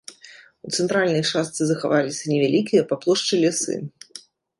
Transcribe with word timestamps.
У 0.67 0.71
цэнтральнай 0.77 1.21
частцы 1.31 1.67
захаваліся 1.71 2.23
невялікія 2.33 2.87
па 2.93 2.99
плошчы 3.05 3.33
лясы. 3.45 3.77